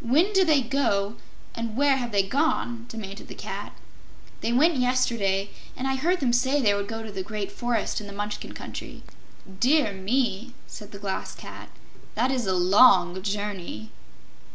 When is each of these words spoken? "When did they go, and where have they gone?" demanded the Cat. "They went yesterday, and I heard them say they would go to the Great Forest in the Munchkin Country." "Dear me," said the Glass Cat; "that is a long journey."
"When 0.00 0.32
did 0.32 0.46
they 0.46 0.62
go, 0.62 1.16
and 1.54 1.76
where 1.76 1.98
have 1.98 2.10
they 2.10 2.22
gone?" 2.22 2.86
demanded 2.88 3.28
the 3.28 3.34
Cat. 3.34 3.76
"They 4.40 4.50
went 4.50 4.76
yesterday, 4.76 5.50
and 5.76 5.86
I 5.86 5.96
heard 5.96 6.20
them 6.20 6.32
say 6.32 6.62
they 6.62 6.72
would 6.72 6.88
go 6.88 7.02
to 7.02 7.12
the 7.12 7.22
Great 7.22 7.52
Forest 7.52 8.00
in 8.00 8.06
the 8.06 8.14
Munchkin 8.14 8.54
Country." 8.54 9.02
"Dear 9.60 9.92
me," 9.92 10.54
said 10.66 10.90
the 10.92 10.98
Glass 10.98 11.34
Cat; 11.34 11.68
"that 12.14 12.30
is 12.32 12.46
a 12.46 12.54
long 12.54 13.20
journey." 13.22 13.90